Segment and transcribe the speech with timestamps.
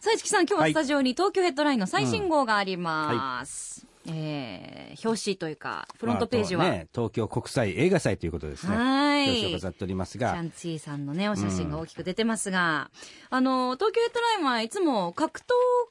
[0.00, 3.89] さあ、市木さん、今日はスタジオに東京ヘッドラインの最新号があります。
[4.12, 8.76] えー、表紙というか、フロントページは、ね、東京国際映画祭ということですね。
[8.76, 9.24] はい。
[9.28, 10.32] 表紙を飾っておりますが。
[10.32, 12.90] シャンツィさんのね、お写真が大きく出てますが、
[13.30, 15.44] あの、東京ヘッドラインはいつも格闘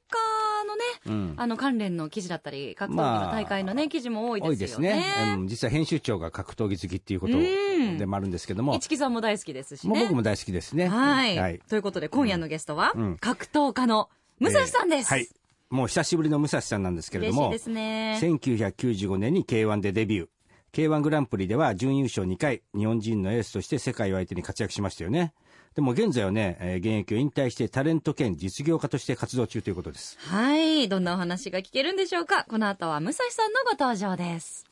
[0.10, 1.34] 家のね、うん。
[1.38, 4.90] あの、関連の記事だったり、格闘技の大会のね、記事も多い多いですよね。
[4.90, 7.98] ですね、うん、実は編集長が格闘技好きっていうことうん。
[7.98, 10.04] でもあるんですけども、市木さんも大好きですしもうね。
[10.04, 10.88] 僕も大好きですね。
[10.88, 11.60] はい、はい。
[11.70, 13.18] ということで、今夜のゲストは、うん。
[13.18, 14.10] 格闘家の
[14.40, 15.14] 武蔵さんです。
[15.14, 15.30] えーはい
[15.70, 18.20] もう久しぶりの武蔵さんなんですけれどもね。
[18.22, 20.28] 1995年に K1 でデビュー
[20.72, 25.34] K1 グランプリでは準優勝2回日本人のエースとして世界を相手に活躍しましたよね
[25.76, 30.90] でも現在はね、えー現役を引退してタレント兼実業家として活動中ということですはい。
[30.90, 34.66] どんなお話が聞けるんでしょうかこの後は武蔵さんのご登場です。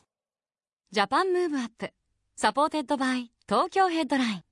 [0.90, 4.42] Japan Move Up。supported by 東京ヘッドライン。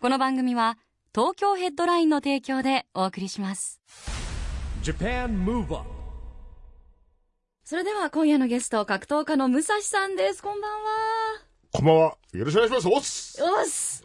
[0.00, 0.78] この番組は
[1.14, 3.80] 東京ヘッドラインの提供でお送りします。
[4.82, 5.84] Japan Move Up
[7.64, 10.42] それでは今夜のゲスト、格闘家の武蔵さんです。
[10.42, 11.47] こんばんは。
[11.70, 12.16] こんばんは。
[12.32, 12.88] よろしくお願いします。
[12.88, 13.42] おっす。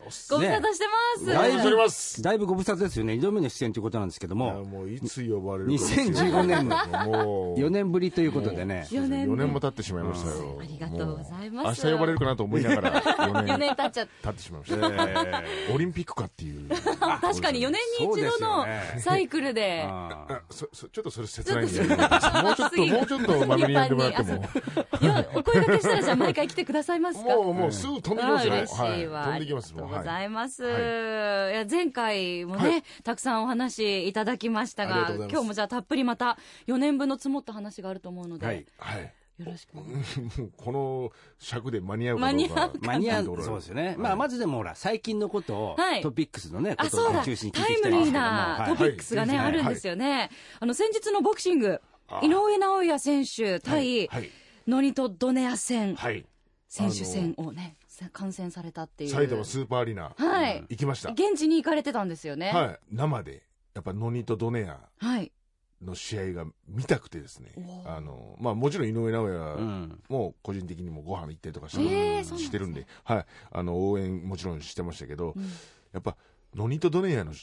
[0.05, 0.29] おっす。
[0.29, 0.85] ご無沙汰して
[1.17, 1.25] ます。
[1.25, 2.23] だいぶ。
[2.23, 6.75] だいぶご無沙汰ですよね2度目の出演ということなんですけどいやももういつ呼ばれるか2015年の
[7.05, 10.59] もう4年ぶりということでね4年4年も経ってしまいましたよ。
[10.59, 15.73] ありがとうございますもう明日呼ばれるかなと思いながら 4 4年年経っちゃっ経ってしまいました。
[15.73, 16.67] オリンピックかっていう。
[16.69, 16.75] た。
[17.19, 18.65] 確かに4年に一度の
[18.99, 19.83] サイクルで。
[19.87, 21.85] あーあそそちょっとそれ切ないんで、も
[22.51, 24.43] うちょっと、もうちょっとまめに呼んでもらっても。
[25.01, 27.35] いや、お声掛けしたらじゃあ毎回来てくださいますか？
[27.35, 28.53] もう、もうすぐ飛んできあますよ。
[28.53, 29.19] 嬉しいわ。
[29.21, 29.73] はい飛んできます。
[29.73, 30.63] ありがとうございます。
[30.63, 30.69] は
[31.49, 31.51] い。
[31.53, 32.83] い、や前回もね、はい。
[33.03, 36.37] たくさんお話いただきましたが今日もじゃあたっぷりまた
[36.67, 38.65] 4年分の積もった話があると思うので、はい。
[38.77, 39.13] はい。
[39.39, 39.73] よろしく。
[40.57, 42.47] この尺で間に合うかどうか。
[42.47, 46.01] 間に合うか間に合うところそうですよね、まあ、まずでもほら最近のことを、はい。
[46.01, 47.97] トピックスのねこあ、そうだ、とを中心に聞いタてたいんですけども。
[47.97, 48.69] イムリーなはい。
[48.69, 49.47] トピックスがね、はい。
[49.47, 50.29] あるんですよね。
[50.59, 51.81] あの、先日のボクシング、
[52.21, 54.29] 井上尚弥選手対、はい。
[54.67, 56.25] ノニト・ドネア戦、はい。
[56.73, 57.75] 選手戦をね、
[58.13, 59.09] 観戦されたっていう。
[59.11, 60.11] 埼玉スーパーアリーナ。
[60.17, 61.11] はい行きました。
[61.11, 62.51] 現地に行かれてたんですよね。
[62.51, 62.79] はい。
[62.91, 63.43] 生で、
[63.75, 65.31] やっぱノニとドネアはい。
[65.83, 67.59] の試合が見たくてですねお。
[67.87, 73.25] ーあの、まあもちろん井上尚う弥んも個人的にもご飯行ったりとかし,、えーそうなんですねしてるんで、はい。
[73.51, 75.43] あの、応援もちろんしてましたけど、うん
[75.93, 76.17] やっぱ、
[76.55, 77.33] ノニとドネアの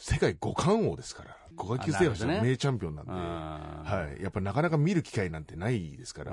[0.00, 4.22] 世界五冠王ですから、5階級制覇した名チャンピオンなんで、はい。
[4.22, 6.32] やっぱなかなか見る機会なんてないですから、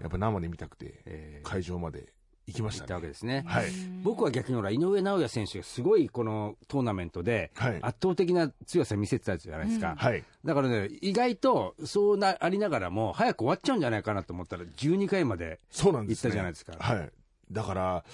[0.00, 2.12] やっぱ生で見たくて、えー会場まで
[2.46, 3.12] 行きまし行ったわけたね。
[3.12, 3.66] ですね、はい。
[4.04, 10.22] 僕は逆にほら井上尚弥選手がすごいこのトーナメントではい圧倒的な強さ見せてたじゃないですか、はい。
[10.44, 15.58] だからね意外とそうなありながらも早く終わっちゃうんじゃないかなと思ったら12回まで。
[15.72, 17.10] 行ったじゃないですかはい。
[17.50, 18.04] だから、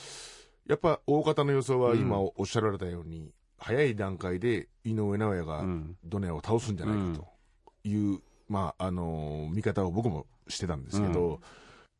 [0.66, 3.30] やっぱ大方の予想は今おっしゃられたように、
[3.66, 5.96] 早い段階で井上尚弥がうん。
[6.04, 7.88] ドネアを倒すんじゃないかと。
[7.88, 11.40] いう、まあ、あのー見方を僕もしてたんですけど、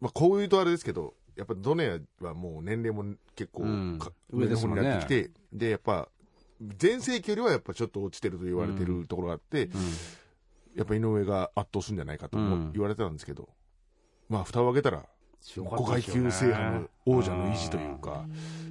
[0.00, 3.98] まあ、こういうとあれですけど、やっぱドネアはもう年齢も結構か、うん。
[4.30, 6.08] 上の方になってきて、で、やっぱ、
[6.78, 9.68] 全盛期よりはやっぱちょっと落ちてると言われてるところがあって、
[10.76, 13.48] やっぱ井上が圧倒するんじゃないかと言われてたんですけど、
[14.28, 15.04] まあ、蓋を開けたら、
[15.42, 18.24] 5階級制覇の王者の意地というか、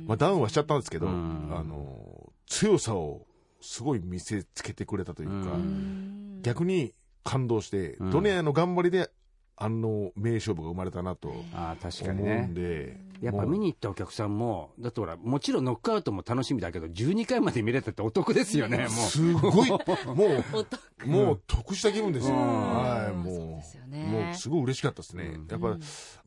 [0.07, 1.50] まあ、ダウンはしちゃったんですけど、うん。
[1.51, 3.25] あの強さを
[3.61, 6.39] すごい見せつけてくれたというか、うん。
[6.41, 8.11] 逆に感動して、うん。
[8.11, 9.09] ドネアの頑張りで
[9.57, 18.88] あの名勝負が生まれたなと思あー確かうんにねで、やっぱ見に行ったお客さんもだってほらもちろんノックアウトも楽しみだけど12回まで見れたってお得ですよねもう。
[18.89, 19.77] すごい、 も
[20.53, 20.80] お得。
[21.06, 22.36] う、もう得した気分ですよ。
[22.36, 22.42] うん。
[22.42, 24.06] はい、もう、ね。
[24.06, 25.24] もうすごい嬉しかったですね。
[25.24, 25.47] うん。
[25.50, 25.77] やっぱ、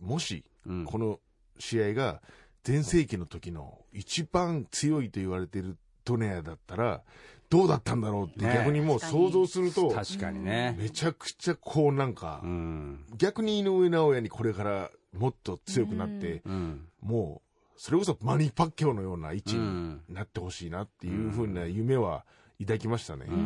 [0.00, 0.84] もし、うん。
[0.86, 1.20] この
[1.58, 2.22] 試合が
[2.64, 5.76] 全盛期の時の一番強いと言われている
[6.08, 7.02] ドネアだったら、
[7.50, 8.54] どうだったんだろうってね。
[8.54, 10.74] 逆にもう想像すると、確かにね。
[10.78, 13.04] めちゃくちゃこうなんかう、ん。
[13.16, 16.88] 逆に井上尚弥にこれからもっと強くなって、うん。
[17.02, 22.24] もう、それこそマニパッキョのような位置にうんなってほしいなっていうふうな夢は
[22.60, 23.26] 抱きましたね。
[23.28, 23.36] うは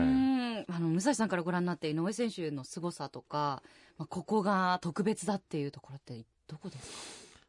[0.00, 3.62] んあの武蔵さんからご覧になって井上選手の凄さとか、
[3.96, 6.92] まあ、ここが特別だっていうところってどこですか？
[6.92, 6.92] い。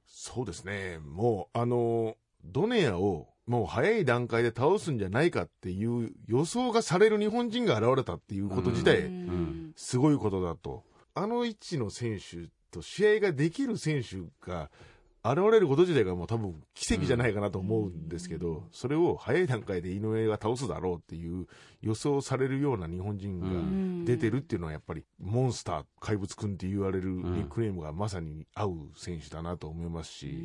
[0.07, 0.99] そうですね。
[0.99, 2.15] もう、あの、
[2.45, 9.73] ドネアをもう早い段階で倒すんじゃないかっていう予想がされる日本人が現れたっていうこと自体、うん。
[9.75, 10.83] すごいことだと。
[11.13, 14.17] あの位置の選手と試合ができる選手
[14.49, 14.69] が
[15.23, 21.45] 現れること自体がもう多分奇跡じゃないかなと思うんですけど、それを早い段階で井上が倒すだろうっていう
[21.81, 30.43] 予想されるような日本人が出てるっていうのはやっぱりモンスター怪物くんって言われるニックネームがまさに合う選手だなと思いますし、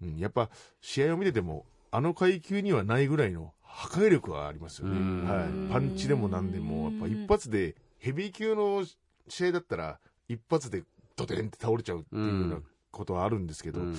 [0.00, 0.16] うん。
[0.16, 0.48] やっぱ
[0.80, 5.24] 試合を見ててもあの階級にはないぐらいの破壊力はありますよね、うん。
[5.24, 8.84] はい、パンチでも何でもやっぱ一発でヘビー級の
[9.28, 9.98] 試合だったら
[10.28, 10.82] 一発で
[11.16, 12.58] ドテンって倒れちゃうっていうような
[12.90, 13.96] ことはあるんですけど、うん。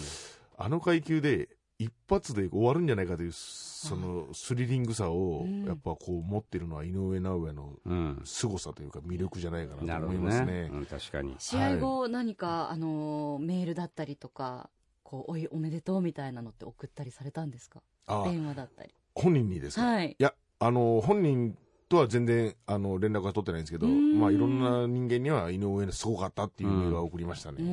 [0.58, 1.50] あの階級で
[1.80, 8.22] 一発で終わるんじゃないかというそのスリリングさをうんやっぱこう持ってるのは井上尚弥のうん。
[8.26, 10.46] 凄さというか魅力じゃないかなと思いますね。
[10.46, 10.70] ね。
[10.74, 11.36] うん確かに。
[11.38, 14.72] 試合後、何か、あのーメールだったりとか、
[15.10, 17.82] こう、おい、おめでとうみたいなのって送ったりされたんですか？
[18.08, 18.94] あ電話だったり。
[19.16, 20.12] 本人にですか、はい。
[20.20, 21.58] いや、あの、本人
[21.88, 27.64] とは全然、あの、連絡は取ってないんですけど、うんまあ、いろんな人間には井上のすごかったっていうメールは送りましたね。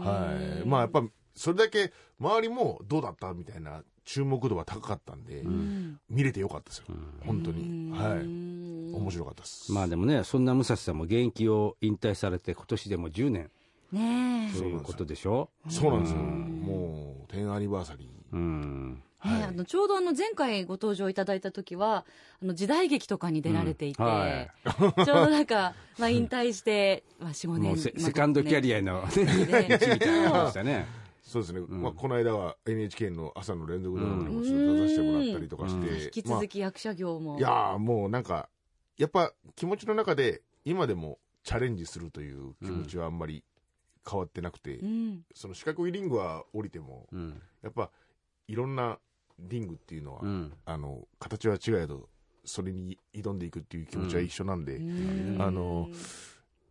[0.00, 0.66] はい。
[0.66, 1.04] まあ、やっぱ、
[1.36, 6.86] それだけ、周りもどうだったみたいな注目度は高かったんで、うん見れてよかったですよ。
[7.24, 7.90] 本当に。
[7.90, 8.98] うんはい。
[8.98, 9.70] 面白かったです。
[9.72, 13.50] まあでもね、そんな武蔵さんも現役を引退されて、今年でも10年
[13.92, 14.58] ねえ。
[14.58, 15.50] ということでしょ？
[15.68, 16.18] そうなんですよ。
[16.18, 18.08] うんもう、10アニバーサリー。
[18.32, 19.02] うん。
[19.18, 22.04] はいねあのちょうどあの前回ご登場いただいた時は
[22.42, 30.86] あの時代劇とかに出られていて、うんはい ちょうどなんか、まあ、引退して、まあ、45年もうセセカンドキャリアの道ねみたいな感じでしたね。
[31.22, 31.60] そうですね。
[31.60, 35.88] んまあ、この間は NHK の朝の連続ドラマにも出させてもらったりとかして。
[35.88, 38.48] うん引きまあ続き役者業も、いやーもうなんか、
[38.98, 43.44] やっぱ気持ちの中で、今でもチャレンジするという気持ちはあんまり
[44.08, 47.42] 変わってなくて、うんその四角いリングは降りても、うん。
[47.62, 47.90] やっぱ
[48.48, 48.98] いろんな
[49.38, 50.52] リングっていうのは、うん。
[50.64, 52.08] あの、形は違えど、
[52.44, 55.88] それに挑んでいくっていう気持ちは一緒なんで、うんあの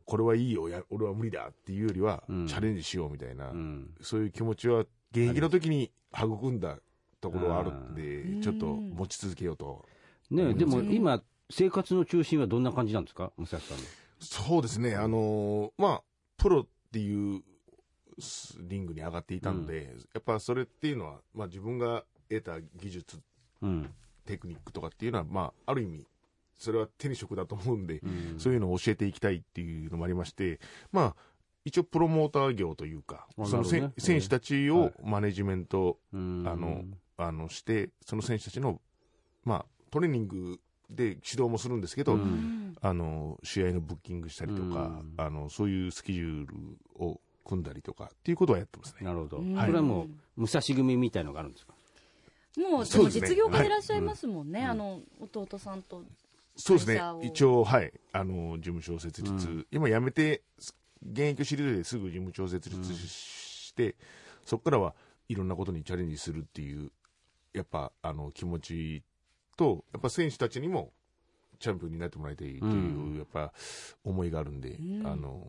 [0.04, 3.94] これはいいよ、や俺は無理だっていうよりは、うんチャレンジしようみたいな、うん。
[4.02, 4.82] そういう気持ちは
[5.12, 6.80] 現役の時に育んだ
[7.22, 9.86] ところはあるんで、うんちょっと持ち続けようと。
[10.30, 13.32] ねでもうん今、生活の中心はどんな感じなんですか？
[13.38, 13.84] 武蔵さんの。
[14.20, 16.04] そうですね、あのーまあ、
[16.38, 17.42] プロっていう
[18.20, 23.22] すリングに上がっていたので、やっぱそれっていうのは、まあ、自分が得た技術、
[23.62, 23.90] うん。
[24.26, 26.06] テクニックとかっていうのは、まあ、ある意味、
[26.58, 28.36] それは手に職だと思うんで、うん。
[28.38, 30.60] そういうのを教えていきたいっていうのもありまして、
[30.92, 31.16] まあ、
[31.64, 36.44] 一応プロモーター業というか、あその選手たちはをマネジメント、うん。
[36.46, 36.84] あの、
[37.18, 38.82] あのして、その選手たちの、
[39.46, 40.60] まあ、トレーニング
[40.92, 46.56] で指導もするんですけど、ううんんあの、試合のブッキングしたりとか、うんあの、そういうスケジュール
[46.96, 49.06] を組んだりとかっていうことはやってますね。
[49.06, 49.38] なるほど。
[49.38, 50.04] うんこれはも
[50.38, 51.74] う、武蔵組みたいのがあるんですか？
[52.58, 56.04] もうでもそうですね実業家でいらっしゃいますもんね、はいあの弟さんと
[56.58, 57.02] そうですね。
[57.24, 57.94] 一応、はい。
[58.12, 59.48] あの、事務所を設立。
[59.48, 60.42] うん今辞めて、
[61.02, 63.96] 現役を退いてすぐ事務所を設立して、
[64.46, 64.94] そこからは
[65.30, 66.92] いろんなことにチャレンジするっていう、
[67.54, 69.02] やっぱ、あの、気持ち
[69.58, 70.92] と、やっぱ選手たちにも、
[71.60, 72.68] チャンピオンになってもらいたいという、う
[73.14, 73.16] ん。
[73.18, 73.54] やっぱ、
[74.04, 75.08] 思いがあるんで、うん。
[75.08, 75.48] あの、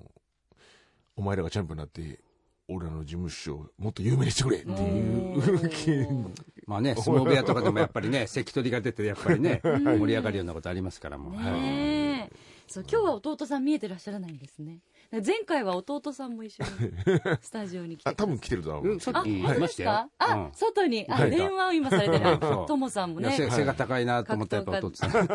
[1.17, 2.21] お前らがチャンピオンになって、
[2.69, 6.31] 俺らの事務所をもっと有名にしてくれっていう、
[6.67, 11.35] まあね、相撲部屋とかでもやっぱりね、関取が出て、やっぱりね、 盛り上がるようなことありますからもう。
[12.73, 14.79] そう今日は弟さん見えてらっしゃらないんですね。
[15.11, 16.71] 前回は弟さんも一緒に
[17.43, 18.95] スタジオに来てあ、多分来てるとは思う。
[18.95, 20.53] んですけどうんさっきあ、ですか、あ、うん。
[20.55, 21.31] 外に、あ、はい。
[21.31, 22.39] 電話を今されてる。
[22.67, 23.31] ともさんもね。
[23.33, 25.11] 背背が高いなと思ったらやっぱ弟さん。
[25.11, 25.17] うん。
[25.17, 25.31] はい。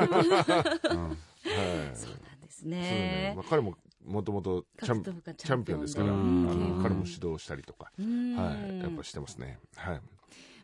[1.94, 2.80] そうなんですね。
[2.80, 3.34] ね。
[3.36, 5.88] まあ、彼ももともとチャンピオンで。
[5.88, 8.36] すから、彼も指導したりとか、うん。
[8.36, 9.60] はい、やっぱしてますね。
[9.76, 10.02] はい。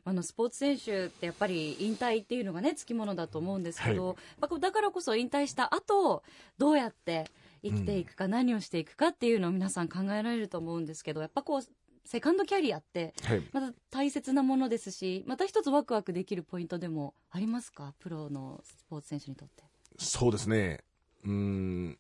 [0.06, 6.24] あのスポーツ選手ってやっぱり引退っていうのがねつきものだと思うんですけど、はいだからこそ引退した後
[6.58, 7.32] どうやって
[7.64, 11.62] 生きていくか、何をしていくかっていうのを皆さん考えられると思うんですけどやっぱこう
[12.06, 13.44] セカンドキャリアってはい。
[13.54, 17.94] また大切なものですしまた一つワクワクできるポイントでもありますか？
[18.00, 19.64] プロのスポーツ選手にとって。
[19.98, 20.82] そうですね。
[21.24, 21.98] うーん、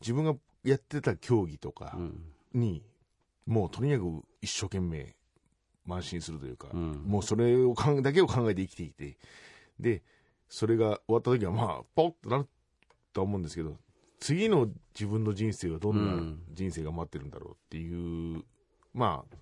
[0.00, 2.82] 自分がやってた競技とかうんに、
[3.46, 5.14] もうとにかく一生懸命
[5.88, 7.02] 慢心するというか、うん。
[7.06, 9.18] もうそれをかんだけを考えて生きていて、
[9.80, 10.02] で、
[10.48, 12.48] それが終わった時はまあ、ポッとなる
[13.12, 13.76] とは思うんですけど、
[14.20, 16.42] 次の自分の人生はどんうなん。
[16.52, 18.42] 人生が待ってるんだろうっていう、
[18.92, 19.36] まあ、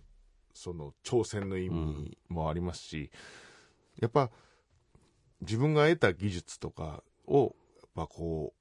[0.53, 3.11] その挑戦の意味もありますし、
[4.01, 4.31] やっぱ
[5.41, 8.55] 自分が得た技術とかを、やっぱこ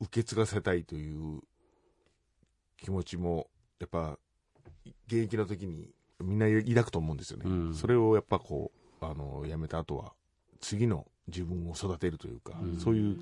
[0.00, 1.40] う、受け継がせたいという
[2.76, 3.48] 気持ちも、
[3.78, 4.18] やっぱ、
[5.06, 5.90] 現役の時に
[6.22, 7.44] みんな抱くと思うんですよね。
[7.46, 7.74] うん。
[7.74, 10.12] それをやっぱこう、あの、やめた後は
[10.60, 12.78] 次の自分を育てるというか、うん。
[12.78, 13.18] そういう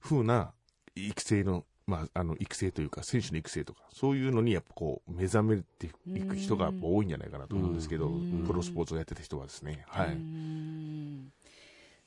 [0.00, 0.52] 風な
[0.94, 8.44] 育成の、まあ、あの育成というか、選手の育成とか、そういうのにやっぱこう目覚めていく人がやっぱ多いんじゃないかなと思うんですけど、うん。
[8.46, 10.10] プロスポーツをやってた人はですね、はうい。
[10.10, 11.32] ん。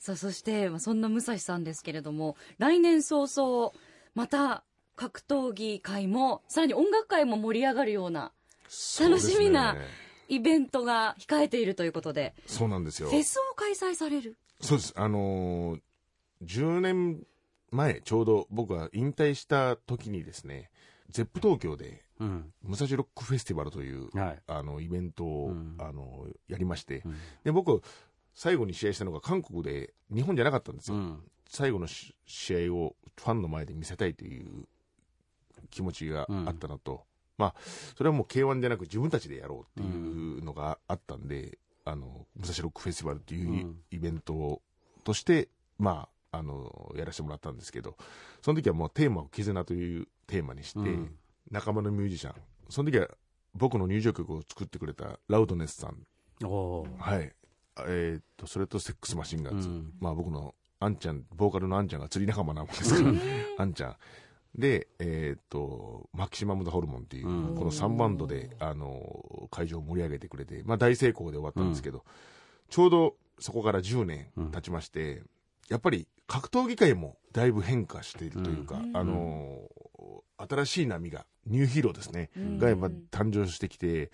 [0.01, 3.71] さあそしてまあそんな武蔵さんですけれども来年早々
[4.15, 4.63] また
[4.95, 8.31] 格闘技界もさらに音楽界も盛り上がるような
[8.99, 9.75] 楽しみな
[10.33, 13.15] イベントが控えているということでそうなんですよフ。
[13.15, 14.37] ェスを開催される？
[14.61, 14.93] そうです。
[14.95, 15.81] あのー
[16.43, 17.23] 10年
[17.71, 20.71] 前、ちょうど僕が引退した時にですね、
[21.09, 22.51] ゼップ東京で、うん。
[22.63, 24.39] 武蔵ロックフェスティバルという、はい。
[24.47, 27.81] あの、イベントを、うんあの、やりまして、うんで、僕、
[28.33, 30.97] 最後に試合したのが韓国で、日本じゃなかったんですよ。
[30.97, 31.19] うん。
[31.47, 34.67] 最後のし試合をファンの前で見せたいという
[35.69, 37.03] 気持ちがあったのと、
[37.41, 37.55] まあ、
[37.97, 43.79] それはもう K1 じゃなく自分たちでやろうっていうのがあったんで、あの、武蔵ロックフェスティバルっていううん。
[43.89, 44.61] イベント
[45.03, 47.97] として、まあ、あの、やらせてもらったんですけど、
[48.43, 51.15] その時はもうテーマを絆というテーマにして、うん。
[51.49, 52.35] 仲間のミュージシャン、
[52.69, 53.07] その時は
[53.55, 55.97] 僕の入場曲を作ってくれたラウドネスさん、
[56.99, 57.33] はい。
[57.87, 59.67] えーっと、それとセックスマシンガンズ。
[59.67, 59.93] うん。
[59.99, 63.15] まあ僕のあんちゃん、ボーカルのあんちゃんが釣り仲間なもんですから、
[63.57, 63.95] あんちゃん。
[64.55, 67.55] で、えーっと、マキシマム・ザ・ホルモンっていう、うん。
[67.55, 72.03] この3バンドで、あの、会場を盛り上げてくれて、まあ大成功で終わったんですけど、
[72.69, 75.23] ちょうどそこから10年経ちまして、
[75.69, 78.97] やっぱり格闘技界もだいぶ変化しているというか、うん。
[78.97, 79.59] あの、
[80.37, 82.57] 新しい波が、ニューヒーローですね、うん。
[82.59, 84.11] がやっぱ誕生してきて、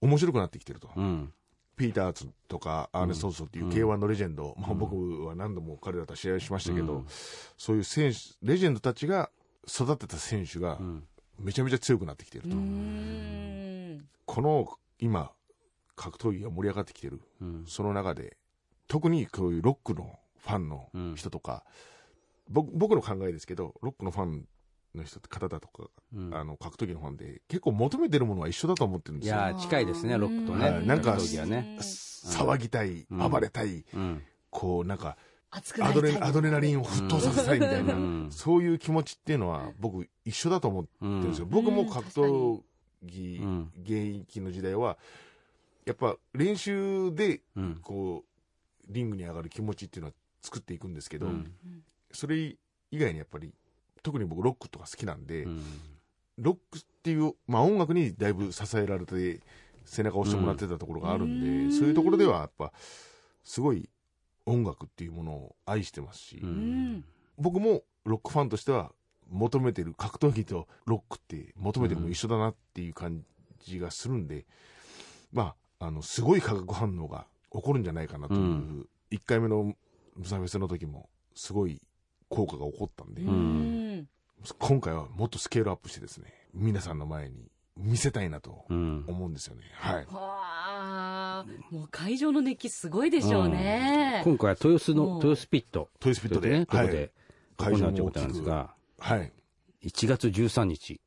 [0.00, 0.90] 面白くなってきてると。
[0.96, 1.32] うん。
[1.76, 7.06] ピーターズとかアーネスト・ホーストっていう K1 のレジェンド、まあ、僕は何度も彼らと試合をしましたけど、うん。
[7.58, 9.30] そういう選手、レジェンドたちが
[9.68, 11.04] 育てた選手がうん。
[11.40, 12.56] めちゃめちゃ強くなってきているうと。
[12.56, 14.68] んこの
[15.00, 15.32] 今、
[15.96, 17.64] 格闘技が盛り上がってきてる、うん。
[17.66, 18.36] その中で、
[18.86, 21.64] 特にこういうロックのファンの人とか、
[22.48, 24.46] 僕僕の考えですけど、ロックのファン
[24.94, 29.36] の人方だとか、うんあの格闘技のファンで結構求めてるものは一緒だと思ってるんですよ。
[29.36, 30.70] いやー近いですね、ロックとね。
[30.70, 31.78] はいなんかね。
[31.80, 34.22] 騒ぎたい、うん暴れたい、うん。
[34.50, 35.16] こうなんか、
[35.80, 41.46] アドレアドレナリンを沸騰させたいみたいな、うんそういう気持ちっていうのは僕一緒だと思ってうるんですよ。
[41.46, 41.50] ん。
[41.50, 42.60] 僕も格闘
[43.02, 43.92] 技うん現
[44.22, 44.96] 役の時代は、
[45.84, 47.78] やっぱ練習でうん。
[47.82, 51.52] こう、リングに上がる気持ちっていうのは作っていくんですけど、うん
[52.12, 52.56] それ以
[52.92, 53.52] 外にやっぱり、
[54.02, 55.62] 特に僕ロックとか好きなんで、うん
[56.36, 59.40] ロックっていう、まあ音楽にだいぶ支えられて、
[59.84, 62.72] 背中を押してもらってたところがあるんで、うんそういうところではやっぱ、
[63.44, 63.88] すごい
[64.46, 67.04] 音楽っていうものを愛してますし、うん。
[67.38, 68.92] 僕もロックファンとしては
[69.30, 73.22] 求めてる格闘技とロックって求めてるの一緒だなっていう感
[73.64, 74.46] じがするんで、
[75.32, 79.76] まあ、あの、すごい化学反応が起こるんじゃないかなという、うん1回目の
[80.16, 81.80] ムサフェスの時もすごい
[82.28, 84.08] 効果が起こったんで、うん
[84.58, 89.04] 今回はもっとスケールアップしてですね、皆さんの前に見せたいなとうん。
[89.06, 89.62] 思うんですよね。
[89.74, 90.06] はい。
[90.06, 90.10] は
[91.40, 94.22] あもう会場の熱気すごいでしょうね。
[94.24, 95.16] 今回は豊洲の、うん。
[95.16, 95.90] 豊洲ピット。
[96.00, 96.88] トイスピットで、ね、とこはい。
[96.88, 97.12] で
[97.56, 99.32] 行会場うということなんですが、はい。
[99.84, 101.00] 1月13日、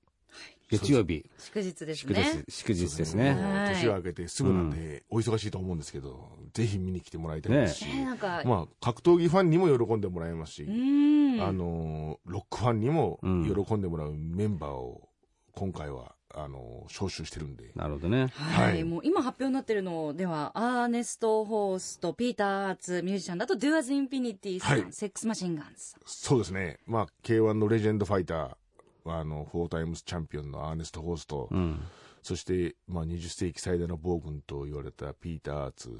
[0.70, 2.52] 月曜日、祝日です祝ね日。
[2.52, 3.34] 祝日ですね。
[3.34, 3.74] はい。
[3.76, 7.76] 年を明けてすぐなんで、お忙しいと思うんですけど、ぜひ見に来てもらいたいです。
[7.76, 11.42] し、ねなんか、まあ、格闘技ファンにも喜んでもらえますし、うん。
[11.42, 15.08] あのーロックファンにもうん喜んでもらうメンバーを、
[15.54, 18.28] 今回は、あのー招集してるんで、なるほどね。
[18.34, 18.84] はい、はい。
[18.84, 24.94] もう今発表になってるのでは、アーネスト・ホースト、ピーター・アーツ、ミュージシャンだと、ドゥアズ・インフィニティさん、はい。
[24.94, 26.02] セックス・マシンガンズさん。
[26.06, 31.82] そうですね、まあ、K1 のレジェンドファイター、あの、フォータイムスチャンピオンのアーネスト・ホースト、うん。
[32.24, 36.00] そして、まあ、20世紀最大の暴君と言われたピーター・アーツ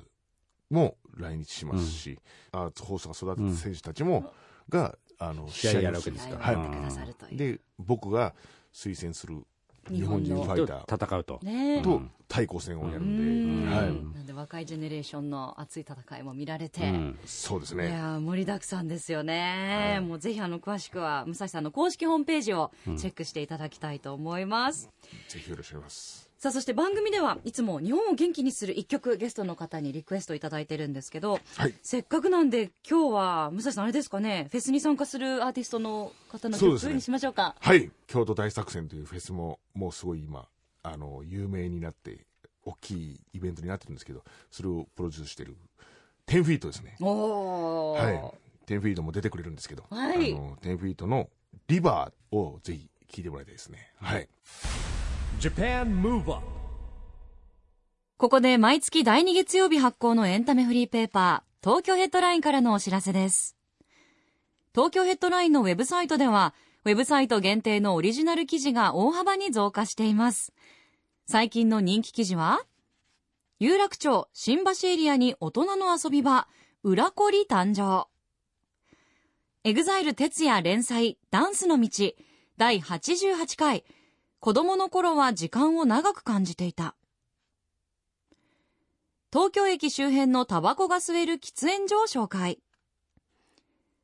[0.70, 2.20] も来日しますし、
[2.52, 4.32] アーツ・ホーストが育てた選手たちも、
[4.70, 6.38] が、あの、試合やるわけですか。
[6.38, 7.38] はいやってくださるという。
[7.38, 8.36] で、僕が
[8.74, 9.44] 推薦する
[9.90, 11.40] 日本人ファイター戦うと。
[11.44, 11.82] ねえ。
[11.82, 13.86] と対抗戦をやるんで、うんはい。
[13.86, 17.20] なんで若いジェネレーションの熱い戦いも見られて、うん。
[17.24, 17.86] いそうですね。
[17.86, 24.90] やー盛りだくさんですよね、はいもうぜひあの詳しくは武蔵さんの公式ホームページをチェックしていただきたいと思います、
[25.30, 26.27] ぜひよろしくお願いします。
[26.40, 31.74] さあそして番組ではいつも日本を元気にする一曲ゲストの方にリクエストいただいてるんですけどはい。
[31.82, 34.48] せっかくなんで今日は武蔵さんあれですかね？
[34.52, 37.90] フェスに参加するアーティストの方の曲にしましょうかはい。
[38.06, 40.48] 京都大作戦というフェスも、もうすごい今、
[40.84, 42.26] あの、有名になって、
[42.66, 45.56] 大きいイベントになってるんですけど、それをプロデュースしてる、
[46.28, 46.98] 10フィートですね。
[47.02, 48.16] おお、はい。
[48.68, 51.30] 10フィートも出てくれるんですけど、はいあの、10フィートの
[51.68, 53.92] リバーをぜひ聴いてもらいたいですね。
[54.00, 54.28] はい。
[58.18, 63.56] ここで毎月第2月曜日発行のエンタメフリーペーパー東京ヘッドラインからのお知らせです。
[64.74, 70.54] 東京ヘッドラインのウェブサイトでは、ウェブサイト限定のオリジナル記事が大幅に増加しています。
[71.28, 72.62] 最近の人気記事は、
[73.60, 76.48] 有楽町新橋エリアに大人の遊び場、
[76.82, 78.08] 裏コリ誕生。
[79.64, 81.90] EXILE 哲也連載ダンスの道
[82.58, 83.84] 第88回
[84.40, 86.96] 子供の頃は時間を長く感じていた。
[89.34, 92.60] 東京駅周辺のタバコが吸える喫煙所を紹介。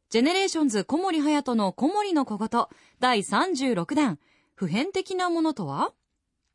[0.09, 2.65] GENERATIONS 小森隼人の小森の小言
[2.99, 4.19] 第36弾
[4.53, 5.93] 普遍的なものとは？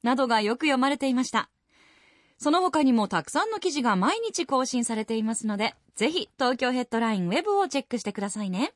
[0.03, 1.49] などがよく読まれていました。
[2.39, 8.73] その他にもたくさんの記事が毎日更新されていますので、ぜひ東京ヘッドラインウェブをチェックしてくださいね。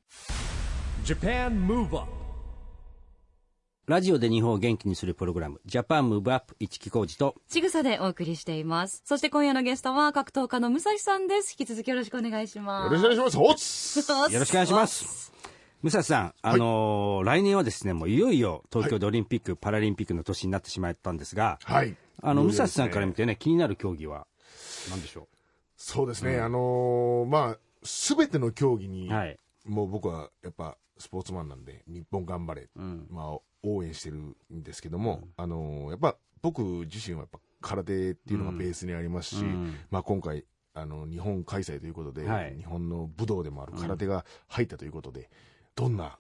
[3.88, 9.02] ラジオで日本を元気にするプログラム、ジャパンムーブアップ一木工事と、ちぐさでお送りしています。
[9.04, 11.56] そして今夜のゲストは格闘家の武蔵さんです。
[11.58, 12.84] 引き続きよろしくお願いします。
[12.84, 14.18] よろしくお願いします。
[14.20, 15.32] おっよろしくお願いします。
[15.82, 21.96] 武蔵さん、あのー来年はですね、もういよいよ東京でオリンピック、パラリンピックの年になってしまったんですが、はい。
[22.22, 24.28] あの、武蔵さんから見てね、気になる競技は
[24.90, 25.26] 何でしょ
[25.76, 29.36] そうですね、あのーまあ、すべての競技に、うはい。
[29.66, 33.06] もう僕はやっぱスポーツマンなんで、日本頑張れ、うん。
[33.10, 39.76] まあ、応援してるんですけども、あのーやっぱ僕自身はやっぱ空手っていうのがベースにありますし、うん。
[39.90, 40.44] まあ、今回、
[40.74, 42.56] あの日本開催ということで、はい。
[42.56, 45.30] 日本の武道でもある空手が入ったということで、
[45.74, 46.18] どんな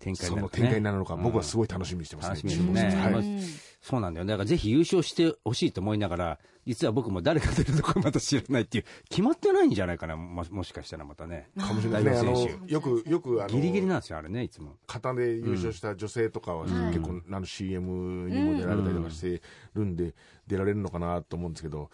[0.00, 2.30] 展開そのになるかね展開になるのか、うん僕はすごい楽しみにしてますね。
[2.30, 4.26] 楽しみですね注目してますはいうんそうなんだよ。
[4.26, 11.48] だからぜひ優勝してほしいと思いながら、実は僕も誰が出るのかまた知らないっていう、決まってないんじゃないかな、ももしかしたらまたね。
[11.58, 12.58] かもしれないですね。
[12.66, 14.76] よく、よく、あの、ギリギリなんですよ、あれね、いつも。
[14.86, 19.40] 型で優勝した女性とかはうん結構、あの CM にも出られたりとかして
[19.74, 20.14] るんで、
[20.46, 21.90] 出られるのかなと思うんですけど、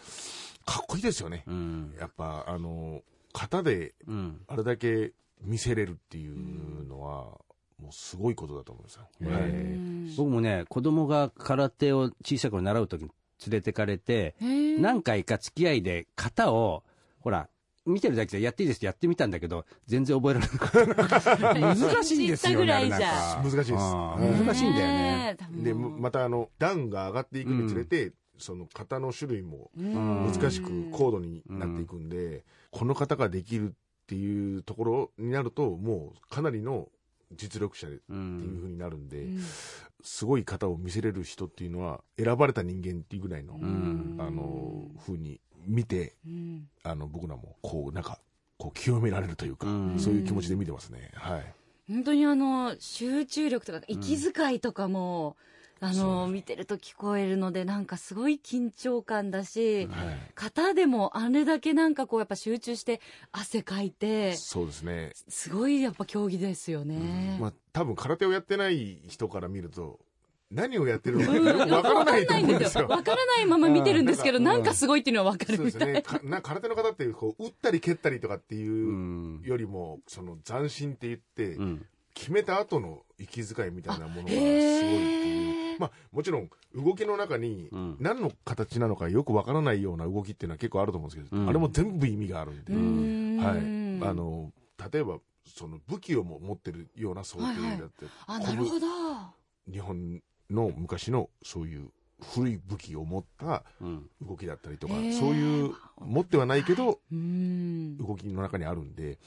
[0.66, 1.44] かっこいいですよね。
[1.46, 1.94] うん。
[2.00, 4.40] やっぱ、あの、型でうん。
[4.48, 7.40] あれだけ見せれるっていうのは、
[7.80, 9.08] もうすごいことだと思うんですよ。
[10.16, 13.10] 僕もね、子供が空手を小さい頃習う時に
[13.46, 14.34] 連れてかれて、
[14.80, 16.84] 何回か付き合いで型を、
[17.20, 17.48] ほら、
[17.84, 21.54] 見てるだけでやっていいですってやってみたんだけど、全然覚えられなかった。
[21.76, 22.66] 難しいんですよね。
[22.66, 23.72] 難しいです。
[23.72, 25.36] 難しいんだよね。
[25.60, 30.32] えで、またあの、段が上がっていくにつれて、その型の種類もうん。
[30.32, 33.72] 難しく高度になっていくんで、この型ができるっ
[34.06, 36.88] ていうところになると、もうかなりの
[37.34, 38.12] 実力者ってう。
[38.12, 39.42] いうん風になるんで、うん
[40.02, 48.20] すごい型を見せれる人っていうのは、選ばれた人間っていうぐらいの、んあの、風に見て、うんあの、僕らも、こう、なんか、
[48.56, 51.10] こう、清められるというか、うんそういう気持ちで見てますね。
[51.14, 51.54] はい。
[51.88, 55.36] 本当にあの集中力とか息遣いとかも、
[55.80, 60.18] あの見てると聞こえるのでなんかすごい緊張感だし、はい。
[60.34, 63.00] 型でもあれだけなんかこうやっぱ集中して
[63.32, 65.12] 汗かいてそうですね。
[65.28, 67.36] すごいやっぱ競技ですよね。
[67.40, 70.00] まあ、多分空手をやってない人から見ると、
[70.50, 72.86] 何をやってるのかよくわからないと思うんですよ。
[72.86, 75.92] わからないまま見てるんですけど、うんなんかすごいっていうのはわかそうるみたい。
[75.92, 76.02] ですね。
[76.02, 78.92] かな空手の方って、こう、打ったり蹴ったりとかっていうう
[79.40, 81.86] んよりも、その斬新って言って、うん。
[82.14, 85.55] 決めた後の息遣いみたいなものがすごいっていう。
[85.78, 91.48] まあ、もちろん、動きの中にうん、何の形なのかよくわからないような動きっていうのは結構あると思うんですけど、うん。
[91.48, 93.36] あれも全部意味があるんで、ん。
[93.38, 94.08] はい。
[94.08, 94.52] あの、
[94.92, 97.44] 例えば、その武器をも持ってるような想定
[97.78, 98.86] だって、あなるほど。
[99.70, 101.90] 日本の昔のそういう
[102.32, 104.10] 古い武器を持ったうん。
[104.20, 109.18] 動きだったりとかへー、そういう持ってはないけど、動きの中にあるんで、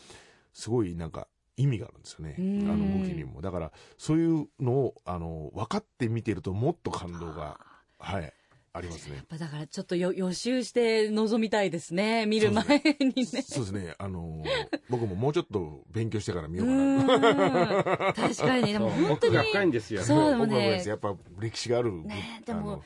[0.53, 1.27] すごいなんか
[1.59, 2.35] 意味があるんですよね。
[2.37, 3.41] あうんの動きにも。
[3.41, 7.59] だから、そういうのを、あの、分かって見てるともっと感動が、
[7.99, 8.33] はい、
[8.71, 9.25] ありますねやっ。
[9.25, 12.63] ぱだからちょっとよ予習して臨みたいですね見る前
[12.99, 13.41] にね。
[13.41, 13.95] そうですね。
[13.97, 14.43] あの、
[14.89, 20.01] 僕ももうちょっと勉強してから見よううかな確かにねでも本当に深いんですよ。
[20.03, 21.91] そうでもねやっぱ歴史がある。
[22.03, 22.83] ねでもあの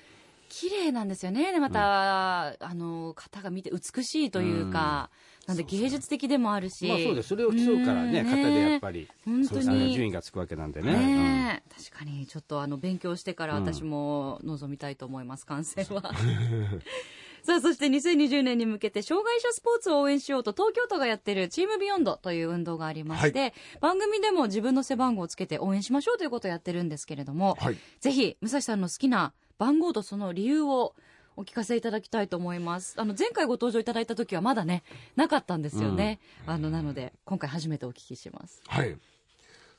[0.54, 1.52] 綺麗なんですよね。
[1.52, 5.10] でまた、あの型が見て美しいというか、
[5.48, 6.88] なんで芸術的でもあるし。
[6.88, 7.30] まあそうです。
[7.30, 8.26] それを競うからね、うん。
[8.26, 10.94] 型でやっぱり、本当あの順位にがつくわけなんでね。
[10.94, 11.76] ねえ。
[11.76, 13.64] 確かにちょっとあの勉強してからうん。
[13.64, 16.12] 私も臨みたいと思います観戦は。
[17.44, 27.78] さあそして2020年に向けて障害者スポーツを応援しようと東京都がやってるチームビヨンドという運動がありまして、番組でも自分の背番号をつけて応援しましょうということをやってるんですけれども、はい。
[28.00, 30.96] ぜひ武蔵さんの好きな番号とその理由を
[31.36, 32.96] お聞かせいただきたいと思います。
[33.00, 34.84] あの前回ご登場いただいた時はまだね
[35.16, 36.20] なかったんですよね。
[36.46, 38.62] あのなので今回初めてお聞きします。
[38.68, 38.98] はい。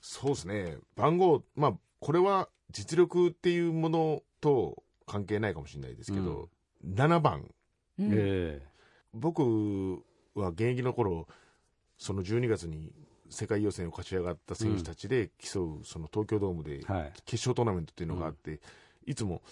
[0.00, 0.76] そうですね。
[0.96, 6.50] 番号、まあ、これは実力っていうものと関係ないかもしれないですけど、
[6.86, 7.50] 7番。
[7.98, 8.60] うんえ
[9.14, 10.02] 僕
[10.34, 11.28] は現役の頃、
[11.96, 12.90] その12月に
[13.30, 18.60] 世界予選を勝ち上がった選手たちで競う、その東京ドームではい決勝トーナメントっていうのがあって、
[19.06, 19.42] いつも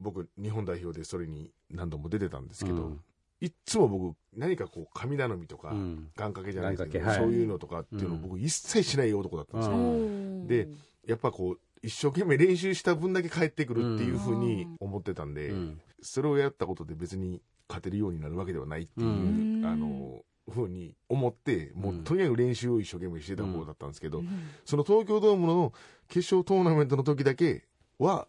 [0.00, 3.00] 僕、日本代表でそれに何度も出てたんですけど、うん。
[3.40, 6.10] いっつも僕、何かこう、神頼みとか、うん。
[6.16, 7.16] 願掛けじゃないですけど、はい。
[7.16, 9.76] そういうのとかっていうのを僕、一切しない男だったんですよ。
[9.76, 10.46] うん。
[10.46, 10.68] で
[11.06, 15.80] やっぱこう、一生懸命練習した分だけ帰ってくるっていうふうに思ってたんで、うん。
[16.02, 19.62] それをやったことで別に勝てるようになるわけではないっていう、うん。
[19.64, 24.22] あの、ふうに思って、もうとにかく練習を一生懸命してた方だったんですけど、
[24.64, 25.72] その東京ドームの
[26.08, 27.64] 決勝トーナメントの時だけ
[27.98, 28.28] は、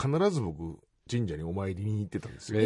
[0.00, 0.78] 必ず僕、
[1.10, 2.60] 神社にお参りに行ってたんですよ。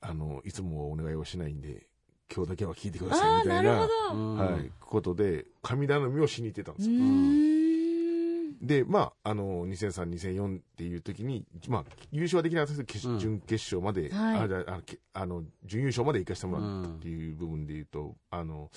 [0.00, 1.86] あの、いつもお願いをしないんで、
[2.34, 6.96] 今日だけは聞いてくださいみたいな、はい、ことで、神頼みをしに行ってたんですよ。
[6.96, 8.66] うん。
[8.66, 13.18] で、まあ、あの、2003、2004っていう時に、まあ、優勝はできなかったですけど、うん。
[13.18, 14.40] 準決勝まで、はい。
[14.40, 18.70] あじゃああのけあの、準優勝まで行かせてもらったっていう部分で言うと、あの、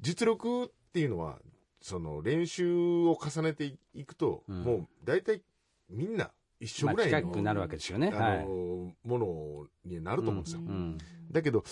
[0.00, 1.38] 実力っていうのは、
[1.80, 4.62] その、練習を重ねていくと、うん。
[4.62, 5.42] もう、大体、
[5.92, 8.10] みんな一緒まあぐらいの、近くなるわけですよね。
[8.12, 8.38] あはい。
[8.46, 10.60] の、ものになると思うんですよ。
[10.60, 10.98] うん
[11.30, 11.64] だけど、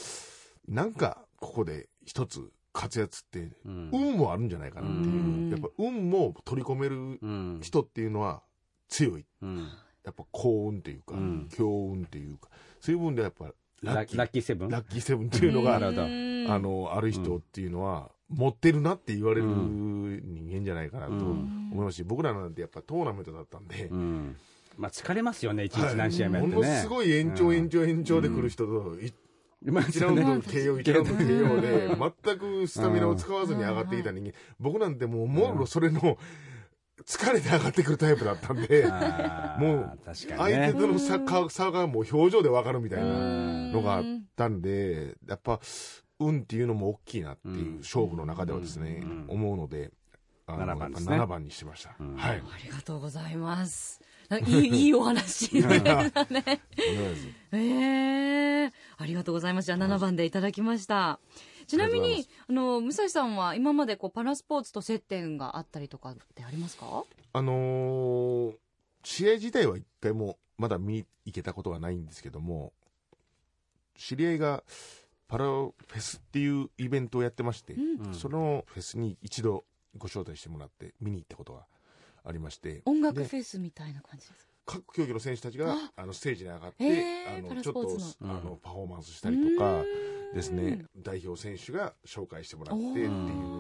[0.69, 3.91] なんか、ここで一つ活躍って、うん。
[3.93, 5.51] 運もあるんじゃないかなっていう、うん。
[5.51, 7.59] やっぱ運も取り込めるうん。
[7.63, 8.43] 人っていうのは
[8.89, 9.27] 強い。
[9.43, 9.69] うん。
[10.05, 11.49] やっぱ幸運っていうか、うん。
[11.51, 12.49] 強運っていうか、
[12.81, 13.53] そういう部分でやっぱ
[13.83, 14.69] ラッキー、ララッキーセブン。
[14.69, 21.21] ラッキーセブンっていうのが、あの、ある人っていうのは、持ってるなって言われるう人間じゃないかなとうん。
[21.73, 24.37] 思いますし、僕らなんてやっぱトーナメントだったんで、うん。
[24.79, 25.91] まあ疲れますよね、一はい。
[25.91, 26.69] 日何試合もやってもね。
[26.69, 27.57] のすごい延長うん。
[27.57, 29.13] 延長延長で来る人と、い
[29.71, 31.89] まあ1ラウンドね KO、1ラウンド KO で、
[32.25, 36.17] 全くスタミナを使わずに上がってきた人間、僕なんてもう、もろそれの、
[37.05, 38.85] 疲れて上がってくるタイプだったんで、
[39.59, 40.73] もう相手ね。
[40.75, 44.05] との差がもう表情で分かるみたいなうんのがあっ
[44.37, 45.61] たんで、やっぱ、
[46.21, 49.91] 運っていうのも大きいなっていううん勝負の中ではですね、うん思うので、
[50.47, 51.95] あの7番ですねやっぱ7番にしました。
[51.99, 52.37] うんはい。
[52.37, 54.01] ありがとうございます。
[54.47, 56.61] いい いいお話でしたね。
[57.53, 59.67] ええありがとうございます。
[59.67, 61.19] じゃあ7番でいただきました。
[61.67, 67.05] ちなみに、あの、武蔵さんは今までこうパラスポーツと接点があったりとかってありますか？
[67.33, 68.57] あのー
[69.03, 72.73] 試合自体は一回もまだ見に行けたことはないんですけども、
[73.97, 74.63] 知り合いが
[75.31, 78.15] パラフェスっていうイベントをやってまして、うん。
[78.15, 79.65] そのフェスに一度
[79.97, 81.67] ご招待してもらって見に行ったことが
[82.25, 84.51] ありまして、音楽でフェスみたいな感じですか？
[84.67, 89.85] 各競技の選手たちがああのステージに上がって、へーあのちょっとあのパフォーマンスしたりとか
[90.35, 93.09] ですね、代表選手が紹介してもらってっていう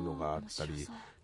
[0.02, 0.72] のがあったり、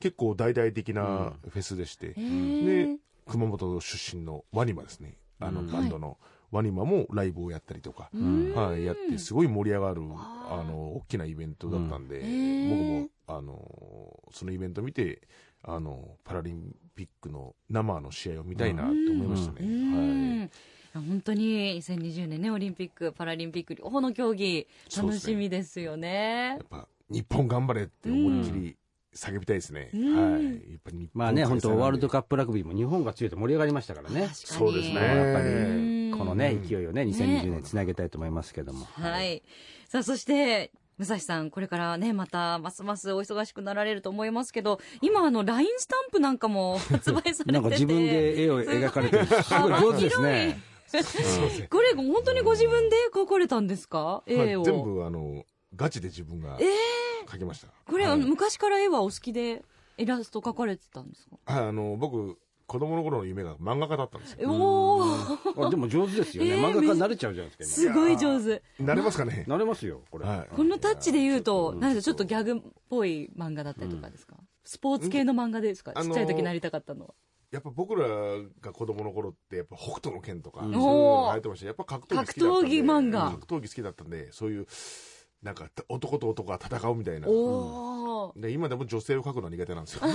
[0.01, 2.97] 結構大々的なフェスでして、でで
[3.29, 5.71] 熊本出身のワニマですね、あのうん。
[5.73, 6.19] バンドの
[6.51, 8.53] ワニマもライブをやったりとか、ん。
[8.55, 10.03] はい、やってすごい盛り上がる
[10.49, 10.65] あ。
[10.67, 15.23] の大きなイベントだったんで、僕もあのそのイベント見て
[15.63, 19.67] あのパラリンピックの生の試合を見たいなと思いましたね。
[19.67, 20.41] うん。
[20.41, 20.51] はい。
[20.95, 26.57] 本当に2020年ねオリンピック・パラリンピック両方の競技楽しみですよね。
[26.57, 28.77] やっぱ日本頑張れって思いっきり
[29.15, 29.91] 叫びたいですね。
[29.93, 30.33] うん。
[30.33, 30.45] はい。
[30.45, 30.53] やっ
[30.85, 34.21] ぱり日本まあね、本当ワールドカカップラグビーも日本が強いと盛り上がりましたからね。
[34.21, 34.35] 確かに。
[34.37, 34.95] そうですね。
[34.95, 35.91] やっぱうん。
[35.91, 38.87] り、このね、勢いをね、2020年つなげたいと思いますけども。
[38.87, 39.43] はい。
[39.89, 47.53] さあ、そして、武蔵さん、これからね、また、ますますお忙しくなられると思いますけど、今、あの、LINE スタンプなんかも 発売されてて。
[47.53, 50.59] なんか自分で絵を描かれてる、すごい上手ですね。
[51.69, 54.23] これ、本当にご自分で描かれたんですか？
[54.27, 54.63] 絵を。
[54.63, 56.59] 全部あのガチで自分が
[57.27, 57.69] 描きました。
[57.91, 59.63] これ、はい昔から絵はお好きで、
[59.99, 61.37] イラスト描かれてたんですか？
[61.53, 64.51] はいあの僕子供の頃の夢が漫画家だったんですよ。
[64.51, 66.51] おー、あでも上手ですよね。
[66.51, 68.63] えー漫画家になれちゃうじゃないですか、すごい上手。
[68.81, 69.45] なれますかね。
[69.47, 69.57] 今。
[69.57, 70.27] なれますよ、これ。
[70.27, 70.55] はい。
[70.55, 77.15] このタッチで言うと、うんなんでちょっとギャグっぽい漫画だったりとかですか、スポーツ系の漫画ですか、うんちっちゃい時なりたかったのは。
[77.53, 78.09] やっぱ僕ら
[78.61, 84.67] が子供の頃ってやっぱ北斗の拳とか、うんそういうの流行ってましたやっぱ格闘技好きだったんで格闘技漫画格闘技好きだったんでそういう
[85.43, 87.29] なんか男と男が戦うみたいな。
[88.35, 90.01] で今でも女性を描くのは苦手なんですよ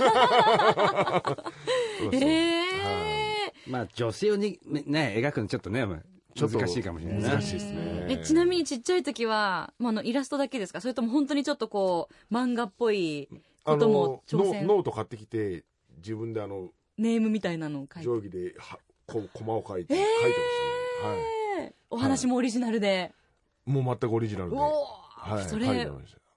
[1.98, 2.20] そうそう。
[2.22, 3.62] えはい。
[3.66, 5.86] えまあ女性をにね、描くのちょっとね、
[6.34, 7.28] ちょっと難しいかもしれないね。
[7.28, 8.06] 難しいですね。
[8.08, 10.80] えちなみにちっちゃい時は、まあ、あのイラストだけですか？
[10.80, 13.28] それとも本当にちょっとこう漫画っぽい
[13.64, 14.66] ことも挑戦。
[14.66, 15.64] ノノート買ってきて
[15.98, 18.08] 自分であのネームみたいなのを書いて。
[18.08, 20.00] 定規ではこコマを書いて、えー。
[20.00, 23.12] 書いてましたね、はえーお話もオリジナルで、
[23.66, 25.86] い、もう全くオリジナルで、はい、それ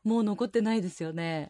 [0.04, 1.50] もう残ってないですよね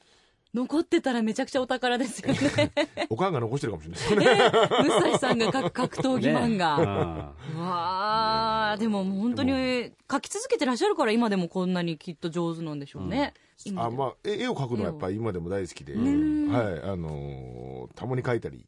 [0.55, 2.71] 残ってたらめちゃくちゃお宝ですよね。
[3.11, 4.69] おかんが残してるかもしれないですね。
[4.83, 13.33] 武蔵さんが書く格闘技漫画、 ねうわあでも本当に書き続けてらっしゃるから今でもこんなにきっと上手なんでしょうね、
[13.65, 18.65] 今でもあまあ、絵絵を描くのはやっぱり今でも大好きで、はい、んあのーたまに描いたり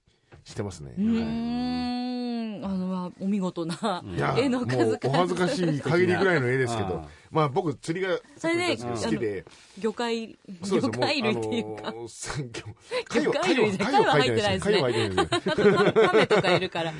[0.48, 0.94] してますね。
[0.96, 1.02] はい。
[1.02, 4.02] んあのお見事な
[4.38, 4.88] 絵の数々。
[4.88, 9.46] もうお恥ずかしい限りぐらいの絵ですけど まあ僕釣りがそれで好きで、
[9.78, 11.94] 魚介魚介類っていうか、
[13.10, 14.80] 魚介類で貝は入ってないですね。
[14.80, 16.08] 貝は入ってないですね。
[16.08, 16.92] 亀とかいるから。
[16.92, 16.98] はい。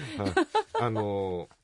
[0.82, 1.58] あのー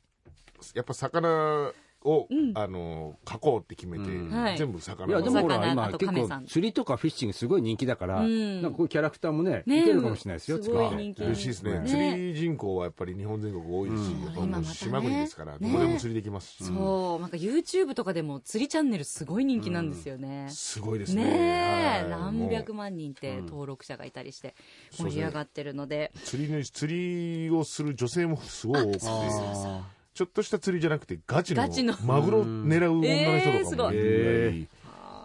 [0.76, 1.74] やっぱ魚
[2.06, 2.52] を、うん。
[2.56, 4.30] あのー描こうって決めて、うん。
[4.30, 4.58] はい。
[4.58, 8.62] 全部魚いやでもほら今結構釣りとかフィッシングすごい人気だから、うん。
[8.62, 11.24] なんかこういうキャラクターもねねいけるかもしれないですよすごい人気。
[11.24, 11.80] 嬉しいですね。
[11.80, 11.88] ね。
[11.88, 14.24] 釣り人口はやっぱり日本全国多いし、うん。
[14.26, 15.58] やっぱもう今またね島国ですから、ね。
[15.62, 17.22] どこでも釣りできますし、そう。
[17.22, 21.24] なんか YouTube とかでも釣りチャンネルすごい人気なんですよね、すごいですね。
[21.24, 22.10] ねえ、はい。
[22.10, 23.42] 何百も万人ってう。
[23.44, 24.56] ん登録者がいたりして
[24.92, 29.00] 盛り上がってるので、う釣りの釣りをする女性もすごい多くて。
[29.00, 31.96] そうそうそうちょっとした釣りじゃなくてガチのガチの。
[32.06, 34.68] マグロを狙う女の人とかもいるぐらい、やっ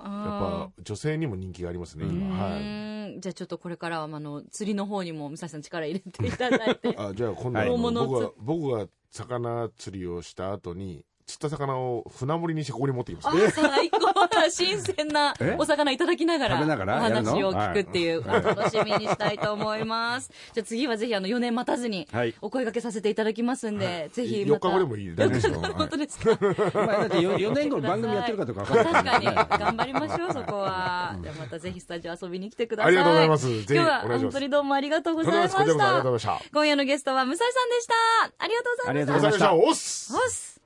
[0.04, 2.10] あぱ女性にも人気がありますねー。
[2.10, 3.20] 今、はうい。
[3.20, 6.94] じゃあちょっとこれからはあの釣りの方にも武蔵さん力入れていただいて。
[6.96, 7.66] あじゃあ今度は
[8.06, 13.28] 僕が僕が魚釣りをした後に釣った魚を船盛りにしてここに持ってきます。
[13.28, 13.98] あ最高。
[14.28, 15.56] だ新鮮な え？
[15.58, 16.58] お魚いただきながらお
[17.00, 18.42] 話を聞くっていう、はい。
[18.42, 20.30] 楽しみにしたいと思います。
[20.54, 22.34] じゃあ次はぜひあの4年待たずにはい。
[22.40, 24.68] お声掛けさせていただきますんで、ぜひ4また。
[24.70, 26.38] 日後でもいいですよ 本当ですか？
[26.74, 29.04] まあだって 4, 年後番組やってるかとか分かんない。
[29.04, 29.58] 確かに。
[29.58, 31.14] 頑張りましょうそこは。
[31.22, 32.88] じゃあまたぜひスタジオ遊びに来てください。
[32.88, 33.48] ありがとうございます。
[33.50, 35.64] 今日は本当にどうもありがとうございました。
[35.66, 36.40] ざいました。
[36.54, 37.94] 今夜のゲストは向井さんでした。
[38.38, 39.06] ありがとうございました。
[39.06, 39.54] ありがとうございました。
[39.54, 40.14] おっす。
[40.14, 40.57] おっす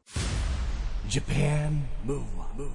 [1.12, 1.85] Japan.
[2.07, 2.70] Move Up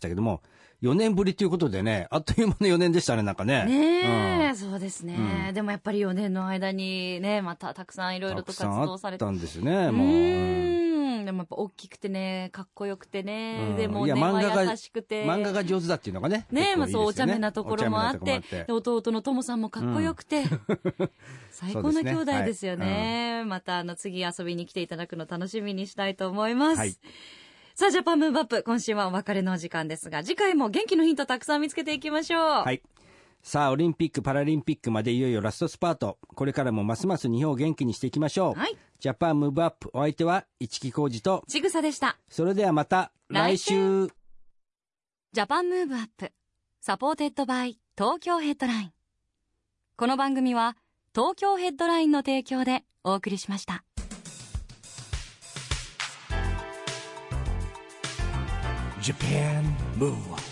[0.00, 0.42] だけども
[0.82, 3.64] 4年ぶりということでねあっという間の4年でしたねなんかね。
[3.66, 4.56] ねえ、うん。
[4.56, 5.14] そうですね、
[5.48, 5.54] うん。
[5.54, 10.08] でもやっぱり4年の間にねまたたくさんいろいろと活たくさんあ動されてったんですよねうもう。
[10.08, 10.10] う
[11.24, 13.76] でもやっぱ大きくてねかっこよくてね、うん。
[13.76, 15.24] でもいや根は漫画が優しくて。
[15.24, 20.44] 漫画が上手だっていうのがねねえ、まあそう、お茶目なところもあって、弟のともさんもかっこよくて、
[21.50, 23.44] 最高な兄弟ですよね。
[23.46, 26.78] また、あの、次遊びに来ていただくの楽しみにしたいと思います。
[26.78, 26.96] はい。
[27.74, 32.42] さあ、ジャパンムーブアップ、今週はお別れのお時間ですが、次回も元気のヒントたくさん見つけていきましょう。
[32.62, 32.80] はい
[33.46, 36.18] さあオリンピック・パラリンピックまでいよいよラストスパート。
[36.34, 38.76] これからもますます日本を元気にしていきましょう、はい。
[38.98, 39.88] Japan Move Up。
[39.92, 41.44] お相手は市木浩二と。
[41.46, 42.18] ちぐさでした。
[42.28, 44.08] それではまた来来週。
[44.08, 44.12] 週
[45.32, 47.78] Japan Move Up、supported by。
[47.96, 48.92] 東京ヘッドライン。
[49.96, 50.76] この番組は
[51.14, 53.84] 東京ヘッドラインの提供でお送りしました。
[59.00, 59.62] Japan
[60.00, 60.45] Move